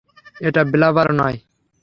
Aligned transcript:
এটা 0.41 0.61
ব্লাবার 0.71 1.07
নয়! 1.19 1.37